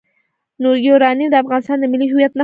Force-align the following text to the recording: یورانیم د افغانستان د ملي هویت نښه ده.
یورانیم 0.87 1.29
د 1.31 1.35
افغانستان 1.43 1.77
د 1.79 1.85
ملي 1.91 2.07
هویت 2.11 2.31
نښه 2.31 2.35
ده. 2.35 2.39